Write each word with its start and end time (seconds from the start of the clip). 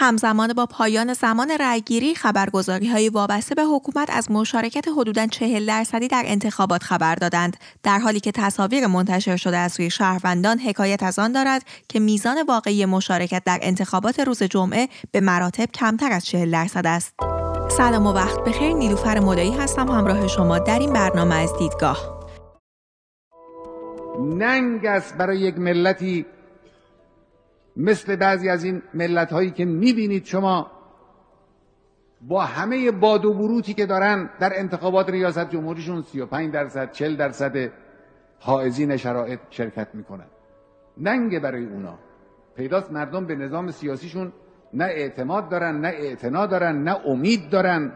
همزمان 0.00 0.52
با 0.52 0.66
پایان 0.66 1.14
زمان 1.14 1.50
رأیگیری 1.60 2.14
خبرگزاری 2.14 2.88
های 2.88 3.08
وابسته 3.08 3.54
به 3.54 3.64
حکومت 3.64 4.10
از 4.10 4.30
مشارکت 4.30 4.88
حدوداً 4.88 5.26
چهل 5.26 5.66
درصدی 5.66 6.08
در 6.08 6.22
انتخابات 6.26 6.82
خبر 6.82 7.14
دادند. 7.14 7.56
در 7.82 7.98
حالی 7.98 8.20
که 8.20 8.32
تصاویر 8.32 8.86
منتشر 8.86 9.36
شده 9.36 9.56
از 9.56 9.72
سوی 9.72 9.90
شهروندان 9.90 10.58
حکایت 10.58 11.02
از 11.02 11.18
آن 11.18 11.32
دارد 11.32 11.62
که 11.88 12.00
میزان 12.00 12.42
واقعی 12.48 12.84
مشارکت 12.84 13.42
در 13.44 13.58
انتخابات 13.62 14.20
روز 14.20 14.42
جمعه 14.42 14.88
به 15.12 15.20
مراتب 15.20 15.68
کمتر 15.74 16.12
از 16.12 16.26
چهل 16.26 16.50
درصد 16.50 16.86
است. 16.86 17.14
سلام 17.70 18.06
و 18.06 18.12
وقت 18.12 18.44
بخیر. 18.44 18.72
نیلوفر 18.72 19.20
مدایی 19.20 19.52
هستم. 19.52 19.88
همراه 19.88 20.28
شما 20.28 20.58
در 20.58 20.78
این 20.78 20.92
برنامه 20.92 21.34
از 21.34 21.50
دیدگاه. 21.58 22.20
ننگ 24.20 24.86
است 24.86 25.16
برای 25.16 25.38
یک 25.38 25.58
ملتی 25.58 26.26
مثل 27.80 28.16
بعضی 28.16 28.48
از 28.48 28.64
این 28.64 28.82
ملت 28.94 29.32
هایی 29.32 29.50
که 29.50 29.64
می‌بینید 29.64 30.24
شما 30.24 30.70
با 32.20 32.40
همه 32.40 32.90
باد 32.90 33.24
و 33.24 33.34
بروتی 33.34 33.74
که 33.74 33.86
دارن 33.86 34.30
در 34.40 34.52
انتخابات 34.58 35.10
ریاست 35.10 35.50
جمهوریشون 35.50 36.02
35 36.02 36.52
درصد 36.52 36.92
40 36.92 37.16
درصد 37.16 37.70
حائزین 38.40 38.96
شرایط 38.96 39.40
شرکت 39.50 39.88
می‌کنن. 39.94 40.26
ننگ 40.98 41.38
برای 41.38 41.64
اونا. 41.64 41.98
پیداست 42.56 42.92
مردم 42.92 43.26
به 43.26 43.34
نظام 43.34 43.70
سیاسیشون 43.70 44.32
نه 44.74 44.84
اعتماد 44.84 45.48
دارن 45.48 45.80
نه 45.80 45.88
اعتنا 45.88 46.46
دارن 46.46 46.84
نه 46.84 46.96
امید 47.06 47.50
دارن. 47.50 47.92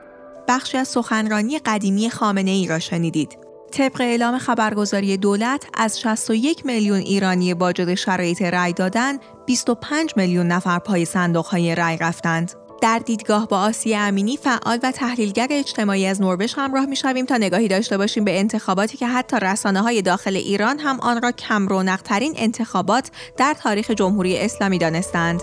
بخشی 0.48 0.78
از 0.78 0.88
سخنرانی 0.88 1.58
قدیمی 1.58 2.10
خامنه 2.10 2.50
ای 2.50 2.66
را 2.66 2.78
شنیدید. 2.78 3.43
طبق 3.74 4.00
اعلام 4.00 4.38
خبرگزاری 4.38 5.16
دولت 5.16 5.66
از 5.74 6.00
61 6.00 6.66
میلیون 6.66 6.98
ایرانی 6.98 7.52
واجد 7.52 7.94
شرایط 7.94 8.42
رأی 8.42 8.72
دادن 8.72 9.18
25 9.46 10.12
میلیون 10.16 10.46
نفر 10.46 10.78
پای 10.78 11.04
صندوق 11.04 11.46
های 11.46 11.74
رأی 11.74 11.96
رفتند. 11.96 12.52
در 12.82 12.98
دیدگاه 12.98 13.48
با 13.48 13.60
آسیه 13.60 13.98
امینی 13.98 14.36
فعال 14.36 14.78
و 14.82 14.92
تحلیلگر 14.92 15.46
اجتماعی 15.50 16.06
از 16.06 16.22
نروژ 16.22 16.54
همراه 16.56 16.86
می‌شویم 16.86 17.26
تا 17.26 17.36
نگاهی 17.36 17.68
داشته 17.68 17.98
باشیم 17.98 18.24
به 18.24 18.38
انتخاباتی 18.38 18.96
که 18.96 19.06
حتی 19.06 19.36
رسانه 19.42 19.80
های 19.80 20.02
داخل 20.02 20.36
ایران 20.36 20.78
هم 20.78 21.00
آن 21.00 21.22
را 21.22 21.32
کم 21.32 21.68
رونقترین 21.68 22.34
انتخابات 22.36 23.10
در 23.36 23.54
تاریخ 23.54 23.90
جمهوری 23.90 24.38
اسلامی 24.38 24.78
دانستند. 24.78 25.40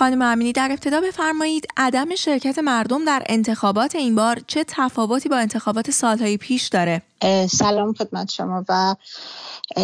خانم 0.00 0.22
امینی 0.22 0.52
در 0.52 0.68
ابتدا 0.70 1.00
بفرمایید 1.00 1.66
عدم 1.76 2.14
شرکت 2.14 2.58
مردم 2.58 3.04
در 3.04 3.22
انتخابات 3.26 3.94
این 3.94 4.14
بار 4.14 4.40
چه 4.46 4.64
تفاوتی 4.68 5.28
با 5.28 5.36
انتخابات 5.36 5.90
سالهای 5.90 6.36
پیش 6.36 6.68
داره؟ 6.68 7.02
سلام 7.50 7.92
خدمت 7.92 8.30
شما 8.30 8.64
و 8.68 8.96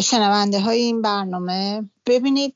شنونده 0.03 0.61
های 0.61 0.81
این 0.81 1.03
برنامه 1.03 1.83
ببینید 2.09 2.55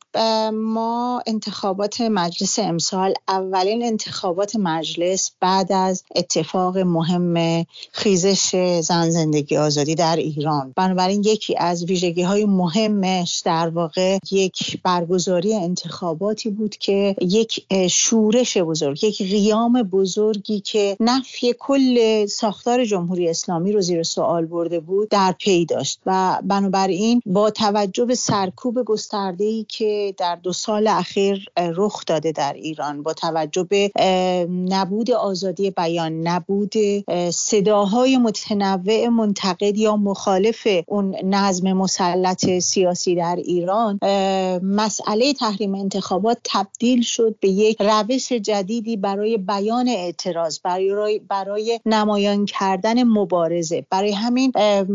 ما 0.53 1.23
انتخابات 1.27 2.01
مجلس 2.01 2.59
امسال 2.59 3.15
اولین 3.29 3.83
انتخابات 3.83 4.57
مجلس 4.57 5.31
بعد 5.41 5.73
از 5.73 6.05
اتفاق 6.17 6.79
مهم 6.79 7.67
خیزش 7.93 8.57
زن 8.81 9.11
زندگی 9.11 9.57
آزادی 9.57 9.95
در 9.95 10.17
ایران. 10.17 10.73
بنابراین 10.77 11.23
یکی 11.25 11.57
از 11.57 11.85
ویژگی 11.85 12.23
های 12.23 12.45
مهمش 12.45 13.43
در 13.45 13.69
واقع 13.69 14.19
یک 14.31 14.83
برگزاری 14.83 15.55
انتخاباتی 15.55 16.51
بود 16.51 16.77
که 16.77 17.17
یک 17.21 17.67
شورش 17.91 18.57
بزرگ 18.57 19.05
یک 19.05 19.23
قیام 19.23 19.83
بزرگی 19.83 20.61
که 20.61 20.97
نفی 21.01 21.55
کل 21.59 22.27
ساختار 22.27 22.85
جمهوری 22.85 23.29
اسلامی 23.29 23.73
رو 23.73 23.81
زیر 23.81 24.03
سوال 24.03 24.47
برده 24.47 24.81
بود 24.81 25.09
در 25.09 25.35
پی 25.39 25.65
داشت 25.65 26.01
و 26.07 26.39
بنابراین 26.45 27.23
با 27.27 27.51
توجه 27.51 28.05
به 28.05 28.15
سرکوب 28.15 28.83
گسترده 28.83 29.40
ای 29.45 29.67
که 29.69 30.15
در 30.19 30.37
دو 30.37 30.53
سال 30.53 30.87
اخیر 30.87 31.47
رخ 31.57 32.05
داده 32.07 32.33
در 32.33 32.53
ایران 32.53 33.03
با 33.03 33.13
توجه 33.13 33.63
به 33.63 33.91
نبود 34.49 35.11
آزادی 35.11 35.71
بیان 35.71 36.13
نبود 36.29 36.75
صداهای 37.31 38.17
متنوع 38.17 39.09
منتقد 39.09 39.77
یا 39.77 39.97
مخالف 39.97 40.67
اون 40.87 41.17
نظم 41.25 41.73
مسلط 41.73 42.59
سیاسی 42.59 43.15
در 43.15 43.37
ایران 43.37 43.99
مسئله 44.63 45.33
تحریم 45.33 45.75
انتخابات 45.75 46.39
تبدیل 46.45 47.03
شد 47.03 47.37
به 47.41 47.49
یک 47.49 47.77
روش 47.81 48.33
جدیدی 48.33 48.97
برای 48.97 49.39
بیان 49.39 49.89
اعتراض 49.89 50.59
برای 50.65 51.19
برای 51.19 51.81
نمایان 51.87 52.47
کردن 52.47 53.03
مبارزه. 53.03 53.87
برای 53.91 54.13
همین 54.13 54.53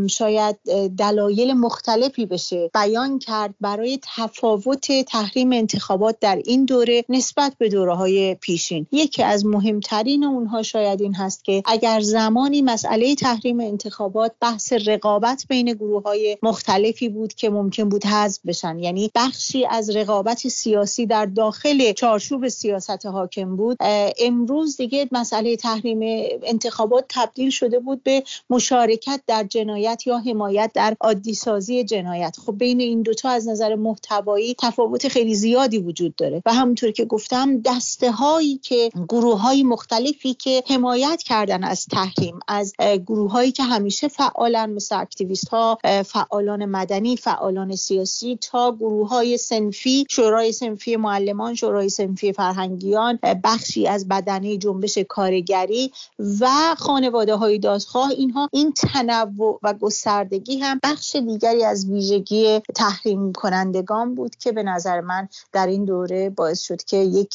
شاید 0.08 0.56
دلایل 0.98 1.54
مختلفی 1.54 2.26
بشه 2.26 2.70
بیان 2.74 3.20
کرد 3.20 3.56
برای 3.62 4.00
تفاوت 4.36 4.92
تحریم 4.92 5.52
انتخابات 5.54 6.20
در 6.20 6.42
این 6.46 6.66
دوره 6.66 7.06
نسبت 7.10 7.54
به 7.58 7.70
دوره 7.70 7.94
های 7.94 8.36
پیشین. 8.36 8.88
یکی 8.92 9.24
از 9.24 9.46
مهمترین 9.46 10.24
اونها 10.24 10.64
شاید 10.64 11.02
این 11.02 11.16
هست 11.16 11.44
که 11.44 11.64
اگر 11.66 12.00
زمانی 12.00 12.62
مسئله 12.62 13.16
تحریم 13.16 13.60
انتخابات 13.60 14.32
بحث 14.42 14.74
رقابت 14.74 15.46
بین 15.50 15.74
گروه 15.74 16.04
های 16.04 16.38
مختلفی 16.44 17.10
بود 17.10 17.34
که 17.34 17.50
ممکن 17.50 17.90
بود 17.90 18.06
حذف 18.06 18.40
بشن 18.46 18.80
یعنی 18.80 19.12
بخشی 19.16 19.66
از 19.66 19.96
رقابت 19.96 20.48
سیاسی 20.48 21.06
در 21.06 21.26
داخل 21.26 21.94
چارچوب 21.94 22.48
سیاست 22.48 23.06
حاکم 23.06 23.56
بود 23.56 23.78
امروز 24.20 24.78
دیگه 24.78 25.08
مسئله 25.12 25.56
تحریم 25.56 26.00
انتخابات 26.44 27.06
تبدیل 27.10 27.50
شده 27.50 27.80
بود 27.80 28.04
به 28.04 28.24
مشارکت 28.50 29.22
در 29.28 29.44
جنایت 29.44 30.08
یا 30.08 30.18
حمایت 30.18 30.72
در 30.74 30.96
عادی 31.02 31.34
سازی 31.34 31.84
جنایت. 31.84 32.38
خب 32.46 32.58
بین 32.58 32.80
این 32.80 33.02
دوتا 33.02 33.30
از 33.30 33.48
نظر 33.48 33.76
محتوایی 34.26 34.56
تفاوت 34.60 35.08
خیلی 35.08 35.36
زیادی 35.36 35.78
وجود 35.78 36.16
داره. 36.16 36.42
و 36.46 36.54
همونطور 36.54 36.92
که 36.92 37.06
گفتم 37.06 37.62
دسته 37.62 38.12
هایی 38.12 38.58
که 38.58 38.90
گروه 39.10 39.42
های 39.42 39.64
مختلفی 39.64 40.34
که 40.34 40.64
حمایت 40.68 41.24
کردن 41.24 41.64
از 41.64 41.86
تحریم 41.86 42.40
از 42.48 42.74
گروه 43.08 43.32
هایی 43.32 43.52
که 43.52 43.64
همیشه 43.64 44.08
فعالن 44.08 44.70
مثل 44.70 45.00
اکتیویست 45.00 45.48
ها 45.48 45.78
فعالان 46.06 46.66
مدنی 46.66 47.18
فعالان 47.18 47.76
سیاسی 47.76 48.38
تا 48.42 48.72
گروه 48.72 49.10
های 49.10 49.38
سنفی 49.38 50.06
شورای 50.10 50.52
سنفی 50.52 50.96
معلمان 50.96 51.56
شورای 51.56 51.90
سنفی 51.90 52.34
فرهنگیان 52.34 53.20
بخشی 53.44 53.88
از 53.88 54.08
بدنه 54.08 54.58
جنبش 54.58 54.98
کارگری 54.98 55.92
و 56.40 56.48
خانواده 56.78 57.36
های 57.36 57.60
دادخواه. 57.60 58.10
اینها 58.10 58.50
این 58.52 58.74
تنوع 58.74 59.60
و 59.64 59.74
گستردگی 59.74 60.58
هم 60.58 60.80
بخش 60.84 61.16
دیگری 61.16 61.64
از 61.64 61.90
ویژگی 61.90 62.60
تحریم 62.76 63.32
کنندگان 63.32 64.15
بود 64.16 64.36
که 64.36 64.52
به 64.52 64.64
نظر 64.64 65.02
من 65.02 65.28
در 65.54 65.68
این 65.68 65.86
دوره 65.86 66.30
باعث 66.30 66.62
شد 66.62 66.84
که 66.84 66.98
یک 66.98 67.34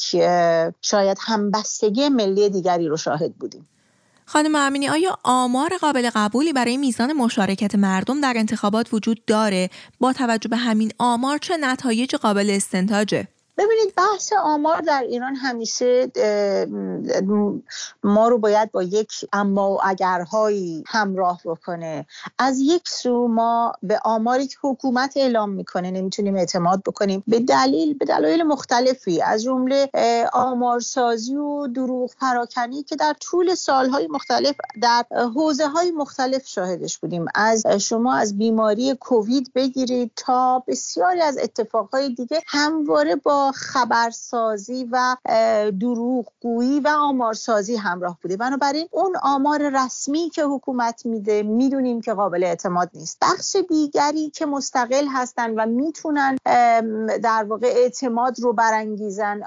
شاید 0.81 1.17
همبستگی 1.21 2.09
ملی 2.09 2.49
دیگری 2.49 2.87
رو 2.87 2.97
شاهد 2.97 3.35
بودیم. 3.35 3.67
خانم 4.25 4.55
امینی 4.55 4.89
آیا 4.89 5.17
آمار 5.23 5.77
قابل 5.81 6.09
قبولی 6.15 6.53
برای 6.53 6.77
میزان 6.77 7.13
مشارکت 7.13 7.75
مردم 7.75 8.21
در 8.21 8.33
انتخابات 8.35 8.93
وجود 8.93 9.25
داره؟ 9.25 9.69
با 9.99 10.13
توجه 10.13 10.49
به 10.49 10.57
همین 10.57 10.91
آمار 10.99 11.37
چه 11.37 11.57
نتایج 11.57 12.15
قابل 12.15 12.49
استنتاجه؟ 12.49 13.27
ببینید 13.61 13.95
بحث 13.95 14.33
آمار 14.43 14.81
در 14.81 15.01
ایران 15.01 15.35
همیشه 15.35 16.11
ما 18.03 18.27
رو 18.27 18.37
باید 18.37 18.71
با 18.71 18.83
یک 18.83 19.11
اما 19.33 19.71
و 19.71 19.79
اگرهایی 19.83 20.83
همراه 20.87 21.41
بکنه. 21.45 22.05
از 22.39 22.59
یک 22.59 22.89
سو 22.89 23.27
ما 23.27 23.73
به 23.83 23.99
آماری 24.05 24.47
که 24.47 24.57
حکومت 24.61 25.17
اعلام 25.17 25.49
می‌کنه 25.49 25.91
نمی‌تونیم 25.91 26.35
اعتماد 26.35 26.83
بکنیم. 26.83 27.23
به 27.27 27.39
دلیل 27.39 27.97
به 27.97 28.05
دلایل 28.05 28.43
مختلفی 28.43 29.21
از 29.21 29.43
جمله 29.43 29.89
آمارسازی 30.33 31.35
و 31.35 31.67
دروغ 31.67 32.11
پراکنی 32.21 32.83
که 32.83 32.95
در 32.95 33.15
طول 33.19 33.55
سالهای 33.55 34.07
مختلف 34.07 34.55
در 34.81 35.05
حوزه 35.35 35.67
های 35.67 35.91
مختلف 35.91 36.47
شاهدش 36.47 36.97
بودیم. 36.97 37.25
از 37.35 37.65
شما 37.65 38.13
از 38.13 38.37
بیماری 38.37 38.95
کووید 38.95 39.51
بگیرید 39.55 40.11
تا 40.15 40.63
بسیاری 40.67 41.21
از 41.21 41.37
اتفاقهای 41.37 42.09
دیگه 42.09 42.41
همواره 42.47 43.15
با 43.15 43.50
خبرسازی 43.51 44.89
و 44.91 45.15
دروغگویی 45.79 46.79
و 46.79 46.87
آمارسازی 46.87 47.75
همراه 47.75 48.17
بوده. 48.21 48.37
بنابراین 48.37 48.87
اون 48.91 49.15
آمار 49.23 49.71
رسمی 49.73 50.29
که 50.29 50.43
حکومت 50.43 51.05
میده 51.05 51.43
می‌دونیم 51.43 52.01
که 52.01 52.13
قابل 52.13 52.43
اعتماد 52.43 52.89
نیست. 52.93 53.17
بخش 53.21 53.55
دیگری 53.69 54.29
که 54.29 54.45
مستقل 54.45 55.07
هستن 55.07 55.55
و 55.55 55.65
می‌تونن 55.65 56.37
در 57.23 57.45
واقع 57.47 57.67
اعتماد 57.67 58.39
رو 58.39 58.53
برانگیزن 58.53 59.41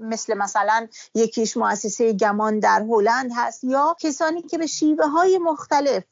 مثل 0.00 0.34
مثلا 0.34 0.86
یکیش 1.14 1.56
مؤسسه 1.56 2.12
گمان 2.12 2.58
در 2.58 2.86
هلند 2.88 3.30
هست 3.36 3.64
یا 3.64 3.96
کسانی 4.00 4.42
که 4.42 4.58
به 4.58 4.66
شیوه 4.66 5.06
های 5.06 5.38
مختلف 5.38 6.04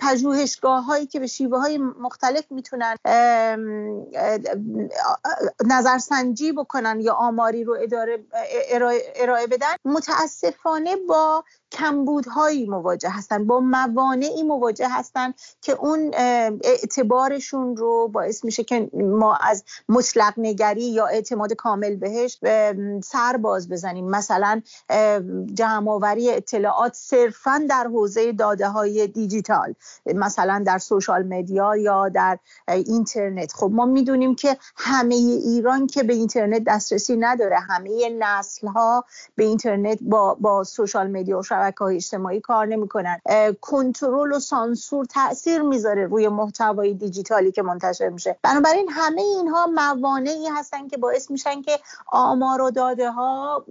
پژوهشگاه 0.00 0.84
هایی 0.84 1.06
که 1.06 1.20
به 1.20 1.26
شیوه 1.26 1.58
های 1.58 1.78
مختلف 1.78 2.44
می‌تونن 2.50 2.96
نظرسنجی 5.64 6.52
بکنن 6.52 7.00
یا 7.00 7.14
آماری 7.14 7.64
رو 7.64 7.76
اداره 7.82 8.24
ارائه 9.16 9.46
بدن 9.46 9.74
متاسفانه 9.84 10.96
با 11.08 11.44
کمبودهایی 11.72 12.66
مواجه 12.66 13.10
هستن 13.10 13.46
با 13.46 13.60
موانعی 13.60 14.42
مواجه 14.42 14.88
هستن 14.90 15.34
که 15.60 15.72
اون 15.72 16.10
اعتبارشون 16.64 17.76
رو 17.76 18.08
باعث 18.08 18.44
میشه 18.44 18.64
که 18.64 18.90
ما 18.94 19.36
از 19.36 19.64
مطلق 19.88 20.34
نگری 20.36 20.84
یا 20.84 21.06
اعتماد 21.06 21.52
کامل 21.52 21.96
بهش 21.96 22.38
سر 23.04 23.36
باز 23.36 23.68
بزنیم. 23.68 24.10
مثلا 24.10 24.62
جمعآوری 25.54 26.30
اطلاعات 26.30 26.94
صرفا 26.94 27.66
در 27.68 27.84
حوزه 27.84 28.32
داده 28.32 28.68
های 28.68 29.06
دیجیتال 29.06 29.74
مثلا 30.06 30.62
در 30.66 30.78
سوشال 30.78 31.22
مدیا 31.22 31.76
یا 31.76 32.08
در 32.08 32.38
اینترنت. 32.68 33.52
خب 33.52 33.70
ما 33.72 33.86
می‌دونیم 33.86 34.34
که 34.34 34.56
همه 34.76 35.14
ایران 35.44 35.86
که 35.86 36.02
به 36.02 36.12
اینترنت 36.12 36.62
دسترسی 36.66 37.16
نداره. 37.16 37.58
همه 37.58 38.16
نسل 38.18 38.66
ها 38.66 39.04
به 39.36 39.44
اینترنت 39.44 39.98
با, 40.00 40.34
با 40.34 40.64
سوشال 40.64 41.10
مدیا 41.10 41.38
و 41.38 41.42
شبکه 41.42 41.84
های 41.84 41.96
اجتماعی 41.96 42.40
کار 42.40 42.66
نمی‌کنن. 42.66 43.20
کنترل 43.60 44.32
و 44.32 44.38
سانسور 44.38 45.04
تاثیر 45.04 45.62
می‌ذاره 45.62 46.06
روی 46.06 46.28
محتوای 46.28 46.94
دیجیتالی 46.94 47.52
که 47.52 47.62
منتشر 47.62 48.08
میشه. 48.08 48.36
بنابراین 48.42 48.88
همه 48.90 49.22
اینها 49.22 49.66
موانعی 49.66 50.46
هستن 50.46 50.88
که 50.88 50.96
باعث 50.96 51.30
میشن 51.30 51.62
که 51.62 51.78
آمار 52.06 52.60
و 52.60 52.70
داده 52.70 53.10
ها 53.10 53.64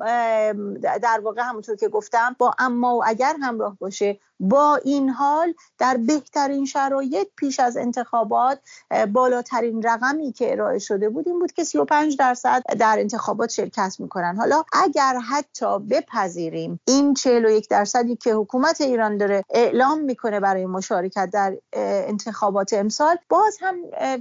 در 1.02 1.22
واقع 1.24 1.42
همونطور 1.42 1.76
که 1.76 1.88
گفتم 1.88 2.36
با 2.40 2.54
اما 2.60 2.96
و 2.96 3.04
اگر 3.06 3.36
همراه 3.42 3.78
باشه 3.80 4.20
با 4.42 4.76
این 4.76 5.10
حال 5.10 5.54
در 5.78 5.98
بهترین 5.98 6.66
شرایط 6.66 7.28
پیش 7.36 7.60
از 7.60 7.78
انتخابات 7.78 8.60
بالاترین 9.14 9.82
رقمی 9.82 10.32
که 10.32 10.52
ارائه 10.52 10.80
شده 10.80 11.10
بود 11.10 11.28
این 11.28 11.40
بود 11.40 11.52
که 11.52 11.64
35 11.64 12.18
درصد 12.18 12.64
در 12.80 12.96
انتخابات 13.00 13.50
شرکت 13.50 13.96
می‌کنن. 14.00 14.36
حالا 14.38 14.64
اگر 14.74 15.20
حتی 15.30 15.80
بپذیریم 15.80 16.80
این 16.88 17.14
41 17.14 17.70
درصدی 17.70 18.16
که 18.16 18.34
حکومت 18.34 18.82
ایران 18.82 19.18
داره 19.18 19.44
اعلام 19.50 20.00
می‌کنه 20.00 20.40
برای 20.40 20.66
مشارکت 20.66 21.30
در 21.34 21.58
انتخابات 21.74 22.74
امسال 22.74 23.18
باز 23.30 23.58
هم 23.62 23.76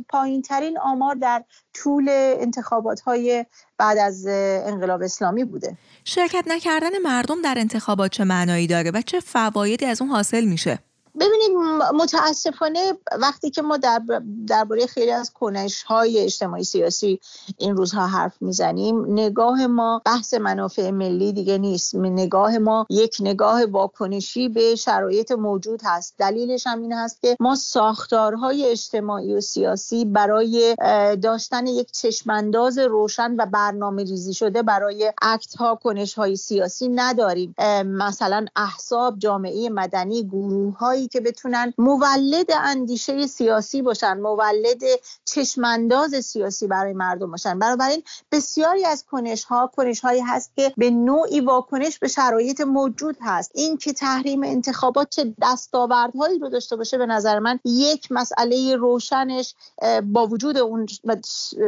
پایین 0.08 0.42
ترین 0.42 0.78
آمار 0.78 1.14
در 1.14 1.44
طول 1.74 2.06
انتخابات 2.40 3.00
های 3.00 3.46
بعد 3.78 3.98
از 3.98 4.26
انقلاب 4.26 5.02
اسلامی 5.02 5.44
بوده. 5.44 5.76
شرکت 6.04 6.44
نکردن 6.46 6.98
مردم 7.04 7.42
در 7.42 7.54
انتخابات 7.58 8.10
چه 8.10 8.24
معنایی 8.24 8.66
داره 8.66 8.90
و 8.90 9.02
چه 9.02 9.20
فوایدی 9.20 9.86
از 9.86 10.02
اون 10.02 10.10
حاصل 10.10 10.44
میشه؟ 10.44 10.78
ببینید 11.20 11.50
متاسفانه 11.94 12.92
وقتی 13.18 13.50
که 13.50 13.62
ما 13.62 13.76
در 13.76 14.02
درباره 14.46 14.86
خیلی 14.86 15.10
از 15.10 15.32
کنش 15.32 15.82
های 15.82 16.18
اجتماعی 16.18 16.64
سیاسی 16.64 17.20
این 17.58 17.76
روزها 17.76 18.06
حرف 18.06 18.42
می‌زنیم 18.42 19.12
نگاه 19.12 19.66
ما 19.66 20.02
بحث 20.04 20.34
منافع 20.34 20.90
ملی 20.90 21.32
دیگه 21.32 21.58
نیست. 21.58 21.94
نگاه 21.94 22.58
ما 22.58 22.86
یک 22.90 23.16
نگاه 23.20 23.64
واکنشی 23.64 24.48
به 24.48 24.74
شرایط 24.74 25.32
موجود 25.32 25.80
هست. 25.84 26.14
دلیلش 26.18 26.66
هم 26.66 26.82
این 26.82 26.92
هست 26.92 27.20
که 27.22 27.36
ما 27.40 27.54
ساختارهای 27.54 28.70
اجتماعی 28.70 29.34
و 29.34 29.40
سیاسی 29.40 30.04
برای 30.04 30.76
داشتن 31.22 31.66
یک 31.66 31.92
چشمانداز 31.92 32.78
روشن 32.78 33.34
و 33.38 33.46
برنامه 33.46 34.04
ریزی 34.04 34.34
شده 34.34 34.62
برای 34.62 35.12
اکت 35.22 35.54
ها 35.54 35.74
کنش 35.74 36.14
های 36.14 36.36
سیاسی 36.36 36.88
نداریم. 36.88 37.54
مثلا 37.84 38.46
احساب 38.56 39.18
جامعه 39.18 39.68
مدنی 39.68 40.24
گروه 40.24 40.78
های 40.78 41.08
که 41.10 41.20
بتونن 41.20 41.74
مولد 41.78 42.50
اندیشه 42.50 43.26
سیاسی 43.26 43.82
باشن 43.82 44.20
مولد 44.20 44.82
چشمانداز 45.24 46.14
سیاسی 46.24 46.66
برای 46.66 46.92
مردم 46.92 47.30
باشن. 47.30 47.58
بنابراین 47.58 48.02
بسیاری 48.32 48.84
از 48.84 49.04
کنش 49.10 49.44
ها 49.44 49.70
کنش 49.76 50.00
هایی 50.00 50.20
هست 50.20 50.52
که 50.56 50.72
به 50.76 50.90
نوعی 50.90 51.40
واکنش 51.40 51.98
به 51.98 52.08
شرایط 52.08 52.60
موجود 52.60 53.16
هست. 53.20 53.50
این 53.54 53.76
که 53.76 53.92
تحریم 53.92 54.42
انتخابات 54.44 55.10
چه 55.10 55.34
دستاوردهایی 55.42 56.38
رو 56.38 56.48
داشته 56.48 56.76
باشه 56.76 56.98
به 56.98 57.06
نظر 57.06 57.38
من 57.38 57.60
یک 57.64 58.06
مسئله 58.10 58.76
روشنش 58.76 59.54
با 60.02 60.26
وجود 60.26 60.56
اون 60.58 60.86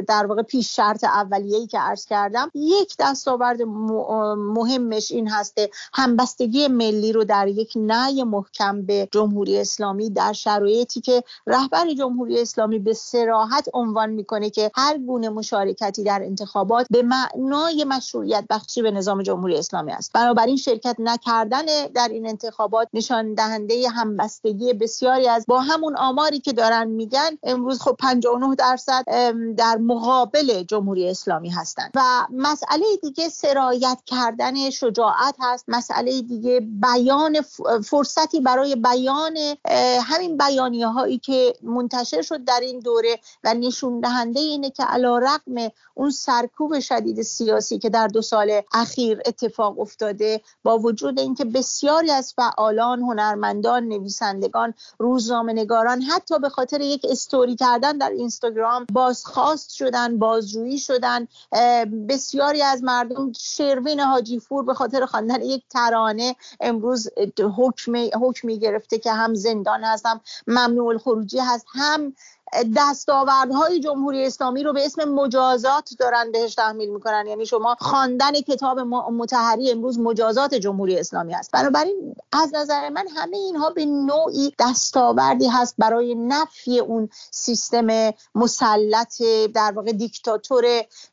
در 0.09 0.27
واقع 0.27 0.43
پیش 0.43 0.77
شرط 0.77 1.05
اولیه‌ای 1.05 1.67
که 1.67 1.79
عرض 1.79 2.06
کردم 2.06 2.50
یک 2.55 2.97
دستاورد 2.99 3.62
مهمش 4.37 5.12
این 5.12 5.29
هسته 5.29 5.71
همبستگی 5.94 6.69
ملی 6.69 7.12
رو 7.12 7.25
در 7.25 7.49
یک 7.49 7.73
نهی 7.77 8.25
محکم 8.25 8.83
به 8.83 9.09
جمهوری 9.22 9.58
اسلامی 9.58 10.10
در 10.10 10.32
شرایطی 10.32 11.00
که 11.00 11.24
رهبر 11.46 11.94
جمهوری 11.98 12.40
اسلامی 12.40 12.78
به 12.78 12.92
سراحت 12.92 13.69
عنوان 13.74 14.10
می‌کنه 14.10 14.50
که 14.50 14.70
هر 14.74 14.98
گونه 14.98 15.28
مشارکتی 15.28 16.04
در 16.04 16.22
انتخابات 16.22 16.86
به 16.90 17.02
معنای 17.02 17.84
مشروعیت 17.84 18.44
بخشی 18.50 18.82
به 18.82 18.90
نظام 18.90 19.22
جمهوری 19.22 19.56
اسلامی 19.56 19.92
است. 19.92 20.12
بنابراین 20.12 20.56
شرکت 20.56 20.96
نکردن 20.98 21.62
در 21.94 22.08
این 22.08 22.26
انتخابات 22.26 22.88
نشان 22.92 23.34
دهنده 23.34 23.88
همبستگی 23.88 24.72
بسیاری 24.72 25.28
از 25.28 25.44
با 25.48 25.60
همون 25.60 25.96
آماری 25.96 26.40
که 26.40 26.52
دارن 26.52 26.88
میگن 26.88 27.38
امروز 27.42 27.80
خب 27.80 27.96
59 27.98 28.54
درصد 28.54 29.04
در 29.56 29.76
مقابل 29.76 30.62
جمهوری 30.62 31.08
اسلامی 31.08 31.50
هستند. 31.50 31.90
و 31.94 32.00
مسئله 32.30 32.84
دیگه 33.02 33.28
سرایت 33.28 33.98
کردن 34.06 34.70
شجاعت 34.70 35.36
هست. 35.40 35.64
مسئله 35.69 36.22
دیگه 36.22 36.60
بیان 36.60 37.40
فرصتی 37.84 38.40
برای 38.40 38.76
بیان 38.76 39.12
همین 40.03 40.37
بیانیه 40.37 40.87
هایی 40.87 41.19
که 41.19 41.55
منتشر 41.62 42.23
شد 42.23 42.44
در 42.44 42.61
این 42.62 42.81
دوره 42.81 43.19
و 43.44 43.55
نشون 43.55 44.00
دهنده 44.00 44.41
اینه 44.41 44.70
که 44.70 44.82
علا 44.82 45.19
رقم 45.19 45.70
اون 45.94 46.11
سرکوب 46.11 46.81
شدید 46.81 47.23
سیاسی 47.23 47.79
که 47.79 47.91
در 47.91 48.06
دو 48.06 48.23
سال 48.23 48.61
اخیر 48.73 49.20
اتفاق 49.26 49.81
افتاده 49.81 50.41
با 50.62 50.79
وجود 50.79 51.20
اینکه 51.20 51.44
بسیاری 51.44 52.11
از 52.11 52.35
فعالان 52.37 53.00
هنرمندان 53.00 53.85
نویسندگان 53.85 54.75
روزنامه 54.99 55.53
نگاران 55.53 56.03
حتی 56.03 56.38
به 56.38 56.49
خاطر 56.49 56.81
یک 56.81 57.06
استوری 57.11 57.56
کردن 57.56 57.99
در 57.99 58.11
اینستاگرام 58.11 58.87
بازخواست 58.93 59.70
شدن 59.70 60.19
بازجویی 60.19 60.79
شدن. 60.79 61.29
بسیاری 62.08 62.62
از 62.62 62.82
مردم 62.82 63.32
شروین 63.32 64.00
حاجیفور 64.00 64.65
به 64.65 64.75
خاطر 64.75 65.06
خواندن 65.06 65.43
یک 65.43 65.62
ترانه 65.70 66.37
امروز 66.61 67.08
حکم 67.56 67.93
حکمی 68.23 68.58
گرفته 68.58 68.99
که 69.02 69.12
هم 69.12 69.34
زندان 69.34 69.84
هست 69.84 70.06
هم 70.06 70.20
ممنوع 70.46 70.87
الخروجی 70.88 71.38
هست 71.38 71.66
هم 71.75 72.14
دستاوردهای 72.76 73.81
جمهوری 73.81 74.26
اسلامی 74.26 74.62
رو 74.62 74.72
به 74.72 74.87
اسم 74.87 75.04
مجازات 75.04 75.90
دارن 75.99 76.32
بهش 76.32 76.54
تحمیل 76.54 76.90
می‌کنن. 76.90 77.26
یعنی 77.26 77.46
شما 77.46 77.76
خواندن 77.81 78.32
کتاب 78.32 78.81
متحری 78.81 79.70
امروز 79.70 79.99
مجازات 79.99 80.54
جمهوری 80.54 80.99
اسلامی 80.99 81.32
هست. 81.32 81.50
بنابراین 81.50 82.14
از 82.32 82.54
نظر 82.54 82.88
من 82.88 83.06
همه 83.16 83.37
اینها 83.37 83.70
به 83.70 83.84
نوعی 83.84 84.52
دستاوردی 84.58 85.46
هست 85.46 85.75
برای 85.78 86.14
نفی 86.14 86.78
اون 86.78 87.08
سیستم 87.31 88.12
مسلط 88.34 89.22
در 89.55 89.72
واقع 89.76 89.93
دیکتاتور 89.93 90.64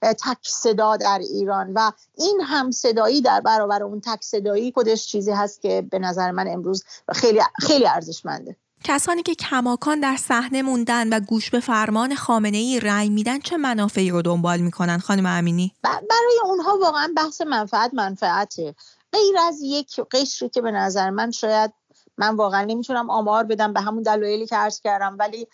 تک 0.02 0.38
صدا 0.42 0.98
در 0.98 1.20
ایران. 1.20 1.74
و 1.74 1.92
این 2.18 2.42
هم 2.44 2.72
صدایی 2.72 3.22
در 3.22 3.42
برابر 3.42 3.84
اون 3.84 4.02
تک 4.02 4.24
صدایی 4.24 4.72
خودش 4.72 5.08
چیزی 5.08 5.32
هست 5.32 5.62
که 5.62 5.88
به 5.92 6.00
نظر 6.00 6.32
من 6.32 6.48
امروز 6.48 6.84
خیلی 7.14 7.40
خیلی 7.60 7.88
ارزشمنده. 7.88 8.56
کسانی 8.84 9.24
که 9.24 9.36
کماکان 9.36 10.00
در 10.00 10.16
صحنه 10.16 10.62
موندن 10.62 11.14
و 11.14 11.20
گوش 11.20 11.50
به 11.50 11.60
فرمان 11.60 12.16
خامنه 12.16 12.58
ای 12.58 12.80
رأی 12.80 13.10
میدن 13.10 13.40
چه 13.40 13.58
منافعی 13.58 14.10
رو 14.10 14.22
دنبال 14.22 14.60
می‌کنن؟ 14.60 14.98
خانم 14.98 15.26
امینی؟ 15.26 15.74
برای 15.84 16.40
اونها 16.46 16.78
واقعا 16.82 17.14
بحث 17.16 17.42
منفعت 17.42 17.94
منفعته. 17.94 18.76
غیر 19.14 19.38
از 19.48 19.60
یک 19.62 20.00
قشری 20.12 20.50
که 20.50 20.62
به 20.62 20.72
نظر 20.72 21.10
من 21.10 21.32
شاید 21.32 21.74
من 22.20 22.36
واقعا 22.36 22.66
نمی‌تونم 22.66 23.10
آمار 23.10 23.44
بدم 23.44 23.74
به 23.74 23.82
همون 23.82 24.04
دلایلی 24.04 24.46
که 24.46 24.56
عرض 24.56 24.80
کردم 24.82 25.16
ولی 25.20 25.48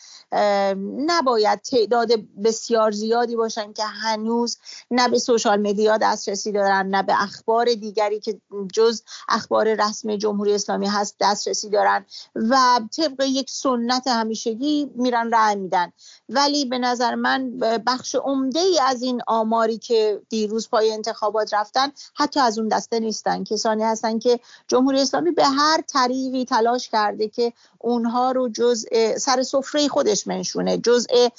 نباید 1.06 1.62
تعداد 1.62 2.12
بسیار 2.44 2.92
زیادی 2.92 3.36
باشن 3.36 3.74
که 3.74 3.84
هنوز 3.84 4.58
نه 4.92 5.08
به 5.08 5.20
سوشال 5.20 5.62
مدیا 5.62 5.98
دسترسی 5.98 6.52
دارن 6.52 6.88
نه 6.88 7.04
به 7.04 7.24
اخبار 7.24 7.66
دیگری 7.66 8.20
که 8.20 8.42
جز 8.74 9.02
اخبار 9.30 9.74
رسمی 9.74 10.18
جمهوری 10.18 10.54
اسلامی 10.54 10.88
هست 10.88 11.16
دسترسی 11.20 11.70
دارن 11.70 12.06
و 12.36 12.80
طبق 12.98 13.22
یک 13.22 13.50
سنت 13.50 14.08
همیشگی 14.08 14.92
میرن 14.96 15.32
رأی 15.34 15.56
میدن. 15.56 15.92
ولی 16.30 16.66
به 16.66 16.80
نظر 16.80 17.16
من 17.16 17.60
بخش 17.60 18.16
عمده 18.16 18.60
ای 18.60 18.80
از 18.80 19.02
این 19.02 19.22
آماری 19.28 19.78
که 19.78 20.22
دیروز 20.30 20.70
پای 20.70 20.92
انتخابات 20.92 21.54
رفتن 21.54 21.92
حتی 22.16 22.40
از 22.40 22.60
اون 22.60 22.68
دسته 22.68 23.00
نیستن. 23.00 23.44
کسانی 23.44 23.84
هستن 23.84 24.20
که 24.20 24.40
جمهوری 24.68 25.02
اسلامی 25.02 25.32
به 25.32 25.46
هر 25.46 25.82
طریقی 25.88 26.46
تلاش 26.56 26.90
کرده 26.90 27.28
که 27.28 27.54
اونها 27.80 28.32
رو 28.32 28.50
جز 28.50 28.86
سر 29.18 29.44
سفره 29.44 29.88
خودش 29.88 30.28
منشونه 30.28 30.78
جزء 30.78 31.30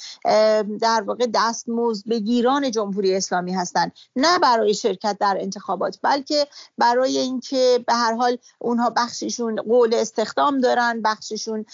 در 0.80 1.04
واقع 1.06 1.26
دستمزد 1.35 2.08
بگیران 2.08 2.70
جمهوری 2.70 3.14
اسلامی 3.14 3.54
هستند 3.54 3.92
نه 4.16 4.38
برای 4.38 4.75
شرکت 4.75 5.16
در 5.20 5.37
انتخابات 5.40 5.99
بلکه 6.02 6.46
برای 6.78 7.18
اینکه 7.18 7.85
به 7.87 7.94
هر 7.94 8.14
حال 8.14 8.38
اونها 8.58 8.90
بخششون 8.90 9.56
قول 9.56 9.94
استخدام 9.94 10.58
دارن 10.58 11.02
بخششون 11.02 11.64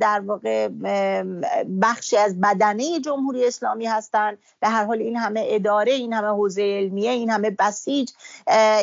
در 0.00 0.22
واقع 0.26 0.68
بخشی 1.82 2.16
از 2.16 2.40
بدنه 2.40 3.00
جمهوری 3.00 3.46
اسلامی 3.46 3.86
هستند 3.86 4.38
به 4.60 4.68
هر 4.68 4.84
حال 4.84 4.98
این 4.98 5.16
همه 5.16 5.44
اداره 5.48 5.92
این 5.92 6.12
همه 6.12 6.28
حوزه 6.28 6.62
علمیه 6.62 7.10
این 7.10 7.30
همه 7.30 7.50
بسیج 7.50 8.10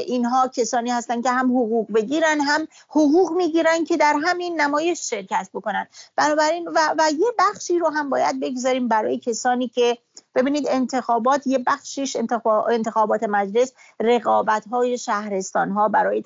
اینها 0.05 0.47
کسانی 0.47 0.91
هستند 0.91 1.23
که 1.23 1.31
هم 1.31 1.45
حقوق 1.45 1.93
بگیرن 1.93 2.41
هم 2.41 2.67
حقوق 2.89 3.31
می‌گیرن 3.31 3.83
که 3.83 3.94
در 3.97 4.15
همین 4.23 4.61
نمایش 4.61 5.09
شرکت 5.09 5.49
بکنن. 5.53 5.87
بنابراین 6.15 6.67
و, 6.67 6.79
و 6.97 7.11
یه 7.19 7.27
بخشی 7.39 7.79
رو 7.79 7.89
هم 7.89 8.09
باید 8.09 8.39
بگذاریم 8.39 8.87
برای 8.87 9.17
کسانی 9.17 9.67
که 9.67 9.97
ببینید 10.35 10.67
انتخابات 10.69 11.47
یه 11.47 11.59
بخشیش 11.67 12.17
انتخابات 12.69 13.23
مجلس 13.23 13.73
رقابت 13.99 14.67
های 14.67 14.97
شهرستان 14.97 15.71
ها 15.71 15.87
برای 15.87 16.23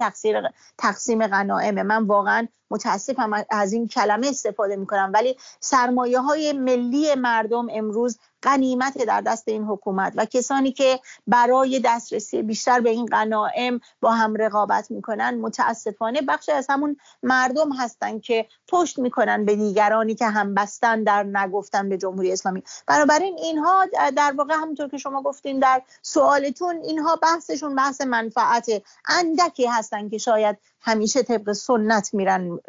تقسیم 0.77 1.27
غنائم 1.27 1.81
من 1.81 2.03
واقعا 2.03 2.47
متاسفم 2.71 3.45
از 3.49 3.73
این 3.73 3.87
کلمه 3.87 4.27
استفاده 4.27 4.75
می 4.75 4.85
کنم 4.85 5.11
ولی 5.13 5.37
سرمایه 5.59 6.19
های 6.19 6.53
ملی 6.53 7.15
مردم 7.15 7.67
امروز 7.71 8.19
قنیمت 8.41 9.05
در 9.05 9.21
دست 9.21 9.47
این 9.47 9.63
حکومت 9.63 10.13
و 10.15 10.25
کسانی 10.25 10.71
که 10.71 10.99
برای 11.27 11.81
دسترسی 11.85 12.41
بیشتر 12.41 12.79
به 12.79 12.89
این 12.89 13.05
غنائم 13.05 13.79
با 14.01 14.11
هم 14.11 14.35
رقابت 14.35 14.91
می‌کنن 14.91 15.39
متاسفانه 15.41 16.21
بخش 16.21 16.49
از 16.49 16.67
همون 16.69 16.97
مردم 17.23 17.71
هستند 17.71 18.21
که 18.21 18.45
پشت 18.67 18.99
می‌کنن 18.99 19.45
به 19.45 19.55
دیگرانی 19.55 20.15
که 20.15 20.25
هم 20.25 20.53
بستن 20.53 21.03
در 21.03 21.23
نگفتن 21.23 21.89
به 21.89 21.97
جمهوری 21.97 22.31
اسلامی. 22.31 22.63
بنابراین 22.87 23.37
اینها 23.37 23.85
در 24.15 24.33
واقع 24.37 24.53
همونطور 24.53 24.89
که 24.89 24.97
شما 24.97 25.21
گفتین 25.21 25.59
در 25.59 25.81
سوالتون 26.01 26.75
اینها 26.83 27.15
بحثشون 27.15 27.75
بحث 27.75 28.01
منفعت 28.01 28.69
اندکی 29.05 29.65
هستن 29.65 30.09
که 30.09 30.17
شاید 30.17 30.57
همیشه 30.81 31.23
طبق 31.23 31.51
سنت 31.51 32.09
میرن 32.13 32.59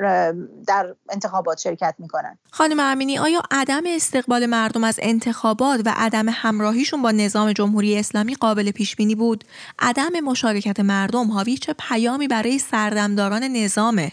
در 0.67 0.95
انتخابات 1.11 1.59
شرکت 1.59 1.95
می‌کنن. 1.99 2.38
خانم 2.50 2.81
امینی 2.81 3.19
آیا 3.19 3.43
عدم 3.50 3.83
استقبال 3.87 4.47
مردم 4.47 4.85
از 4.85 4.99
انتخابات 5.02 5.81
و 5.85 5.93
عدم 5.97 6.26
همراهیشون 6.29 7.02
با 7.02 7.11
نظام 7.11 7.52
جمهوری 7.52 7.99
اسلامی 7.99 8.35
قابل 8.35 8.71
پیش 8.71 8.97
بینی 8.97 9.14
بود؟ 9.14 9.45
عدم 9.79 10.21
مشارکت 10.25 10.81
مردم 10.81 11.31
حاوی 11.31 11.57
چه 11.57 11.75
پیامی 11.79 12.29
برای 12.29 12.59
سردمداران 12.59 13.43
نظامه؟ 13.43 14.12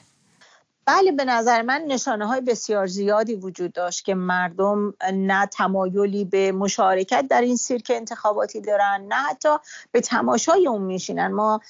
بله 0.88 1.12
به 1.12 1.26
نظر 1.26 1.62
من 1.62 1.84
نشانه 1.88 2.26
های 2.28 2.42
بسیار 2.42 2.88
زیادی 2.88 3.36
وجود 3.36 3.74
داشت 3.74 4.06
که 4.06 4.16
مردم 4.16 4.94
نه 5.14 5.46
تمایلی 5.46 6.26
به 6.26 6.52
مشارکت 6.52 7.26
در 7.30 7.42
این 7.42 7.56
سیرک 7.56 7.92
انتخاباتی 7.96 8.62
دارن 8.62 9.06
نه 9.08 9.16
حتی 9.16 9.50
به 9.92 10.02
تماشای 10.02 10.68
اون 10.68 10.82
میشینن. 10.82 11.28
ما 11.28 11.62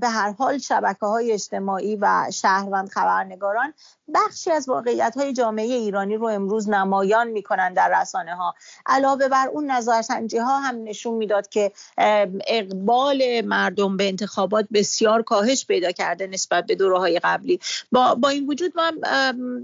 به 0.00 0.08
هر 0.08 0.34
حال 0.38 0.58
شبکه 0.58 1.06
های 1.06 1.32
اجتماعی 1.32 1.96
و 1.96 2.26
شهروند 2.32 2.88
خبرنگاران 2.88 3.74
بخشی 4.14 4.50
از 4.50 4.68
واقعیت 4.68 5.14
های 5.16 5.32
جامعه 5.32 5.64
ایرانی 5.64 6.16
رو 6.16 6.26
امروز 6.26 6.68
نمایان 6.68 7.28
می‌کنن 7.28 7.72
در 7.72 8.00
رسانه 8.00 8.34
ها 8.34 8.54
علاوه 8.86 9.28
بر 9.28 9.48
اون 9.48 9.70
نظرسنجی 9.70 10.38
ها 10.38 10.58
هم 10.58 10.82
نشون 10.84 11.14
می‌داد 11.14 11.48
که 11.48 11.72
اقبال 12.46 13.40
مردم 13.40 13.96
به 13.96 14.08
انتخابات 14.08 14.66
بسیار 14.72 15.22
کاهش 15.22 15.66
پیدا 15.66 15.92
کرده 15.92 16.26
نسبت 16.26 16.66
به 16.66 16.74
دوره 16.74 16.98
های 16.98 17.18
قبلی. 17.18 17.60
با, 17.92 18.07
با 18.14 18.28
این 18.28 18.46
وجود 18.46 18.72
ما 18.76 18.92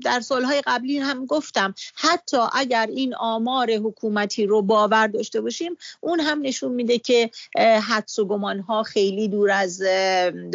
در 0.05 0.21
سالهای 0.21 0.63
قبلی 0.67 0.99
هم 0.99 1.27
گفتم 1.27 1.75
حتی 1.95 2.37
اگر 2.53 2.87
این 2.87 3.15
آمار 3.15 3.71
حکومتی 3.71 4.47
رو 4.47 4.63
باور 4.63 5.07
داشته 5.07 5.41
باشیم 5.41 5.77
اون 6.01 6.21
هم 6.21 6.41
نشون 6.43 6.73
میده 6.73 6.99
که 6.99 7.31
حدس 7.89 8.19
و 8.19 8.25
گمان 8.25 8.61
ها 8.61 8.83
خیلی 8.83 9.29
دور 9.29 9.51
از 9.51 9.83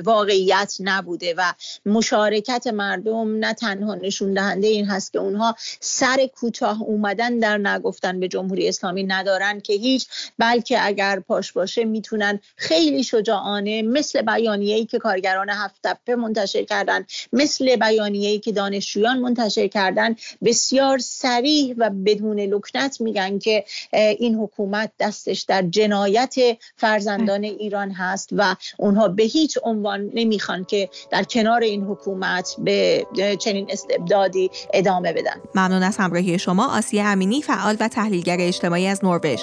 واقعیت 0.04 0.76
نبوده 0.80 1.34
و 1.38 1.54
مشارکت 1.86 2.68
مردم 2.68 3.36
نه 3.36 3.54
تنها 3.54 3.96
نشون 3.96 4.34
دهنده 4.34 4.68
این 4.68 4.86
هست 4.86 5.14
که 5.14 5.20
اونها 5.20 5.56
سر 5.80 6.30
کوتاه 6.36 6.82
اومدن 6.82 7.40
در 7.40 7.58
نگفتن 7.58 8.20
به 8.20 8.28
جمهوری 8.28 8.68
اسلامی 8.68 9.04
ندارن 9.04 9.60
که 9.60 9.74
هیچ 9.74 10.08
بلکه 10.38 10.86
اگر 10.86 11.20
پاش 11.20 11.52
باشه 11.52 11.86
می‌تونن 11.86 12.40
خیلی 12.56 13.04
شجاعانه 13.04 13.82
مثل 13.82 14.22
بیانیه‌ای 14.22 14.86
که 14.86 15.00
کارگران 15.00 15.50
هفت 15.50 15.76
تپه 15.84 16.16
منتشر 16.16 16.64
کردن 16.64 17.06
مثل 17.34 17.76
بیانیه‌ای 17.80 18.40
که 18.40 18.52
دانشجویان 18.52 19.20
منتشر 19.20 19.68
کردن 19.68 20.16
بسیار 20.44 20.98
سریح 20.98 21.76
و 21.78 21.90
بدون 21.90 22.40
لکنت 22.40 23.02
میگن 23.02 23.40
که 23.40 23.66
این 23.94 24.36
حکومت 24.36 24.92
دستش 25.00 25.42
در 25.42 25.62
جنایت 25.62 26.36
فرزندان 26.76 27.44
ایران 27.44 27.92
هست 27.92 28.30
و 28.32 28.56
اونها 28.78 29.08
به 29.08 29.24
هیچ 29.24 29.58
عنوان 29.64 30.12
نمی‌خوان 30.14 30.64
که 30.64 30.90
در 31.12 31.24
کنار 31.24 31.62
این 31.62 31.84
حکومت 31.84 32.56
به 32.58 33.08
چنین 33.40 33.68
استبدادی 33.70 34.52
ادامه 34.74 35.14
بدن. 35.14 35.42
ممنون 35.56 35.84
از 35.84 35.98
همراهی 35.98 36.40
شما 36.40 36.78
آسیه 36.78 37.04
امینی 37.04 37.42
فعال 37.42 37.78
و 37.80 37.88
تحلیلگر 37.88 38.38
اجتماعی 38.40 38.88
از 38.88 39.06
نروژ. 39.06 39.40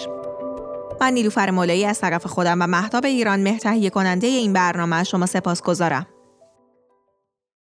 من 1.00 1.12
نیلوفر 1.12 1.50
مولایی 1.50 1.84
از 1.84 2.00
طرف 2.00 2.26
خودم 2.26 2.62
و 2.62 2.66
محتاب 2.66 3.04
ایران 3.04 3.40
مهتهیه 3.40 3.90
کننده 3.90 4.26
این 4.26 4.52
برنامه 4.52 5.04
شما 5.04 5.26
سپاس 5.26 5.62
گذارم 5.62 6.06